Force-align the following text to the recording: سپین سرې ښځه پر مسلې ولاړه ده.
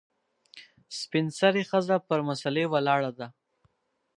سپین 0.99 1.25
سرې 1.39 1.63
ښځه 1.69 1.95
پر 2.07 2.19
مسلې 2.29 2.65
ولاړه 2.73 3.11
ده. 3.19 3.27